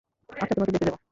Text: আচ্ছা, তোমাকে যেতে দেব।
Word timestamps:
আচ্ছা, 0.29 0.53
তোমাকে 0.53 0.71
যেতে 0.73 0.85
দেব। 0.85 0.95